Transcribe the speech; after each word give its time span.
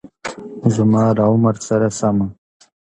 زما 0.75 1.03
له 1.17 1.23
عمر 1.31 1.55
سره 1.67 1.87
سمه 1.99 2.27